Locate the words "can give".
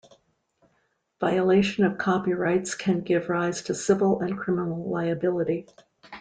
2.73-3.29